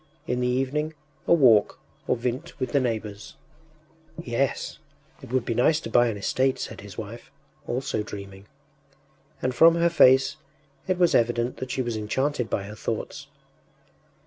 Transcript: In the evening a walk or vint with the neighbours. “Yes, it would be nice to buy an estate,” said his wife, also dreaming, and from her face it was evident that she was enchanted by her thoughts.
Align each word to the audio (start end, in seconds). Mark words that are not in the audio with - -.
In 0.25 0.39
the 0.39 0.47
evening 0.47 0.95
a 1.27 1.33
walk 1.35 1.77
or 2.07 2.15
vint 2.15 2.59
with 2.59 2.71
the 2.71 2.79
neighbours. 2.79 3.35
“Yes, 4.19 4.79
it 5.21 5.31
would 5.31 5.45
be 5.45 5.53
nice 5.53 5.79
to 5.81 5.91
buy 5.91 6.07
an 6.07 6.17
estate,” 6.17 6.57
said 6.57 6.81
his 6.81 6.97
wife, 6.97 7.29
also 7.67 8.01
dreaming, 8.01 8.47
and 9.43 9.53
from 9.53 9.75
her 9.75 9.89
face 9.91 10.37
it 10.87 10.97
was 10.97 11.13
evident 11.13 11.57
that 11.57 11.69
she 11.69 11.83
was 11.83 11.95
enchanted 11.97 12.49
by 12.49 12.63
her 12.63 12.73
thoughts. 12.73 13.27